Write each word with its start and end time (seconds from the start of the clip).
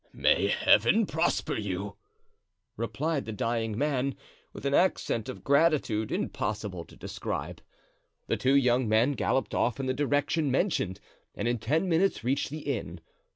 "May 0.13 0.47
Heaven 0.47 1.05
prosper 1.05 1.53
you!" 1.55 1.95
replied 2.75 3.25
the 3.25 3.31
dying 3.31 3.77
man, 3.77 4.15
with 4.51 4.65
an 4.65 4.73
accent 4.73 5.29
of 5.29 5.43
gratitude 5.43 6.11
impossible 6.11 6.85
to 6.85 6.95
describe. 6.95 7.61
The 8.25 8.35
two 8.35 8.55
young 8.55 8.89
men 8.89 9.11
galloped 9.11 9.53
off 9.53 9.79
in 9.79 9.85
the 9.85 9.93
direction 9.93 10.49
mentioned 10.49 10.99
and 11.35 11.47
in 11.47 11.59
ten 11.59 11.87
minutes 11.87 12.23
reached 12.23 12.49
the 12.49 12.61
inn. 12.61 13.01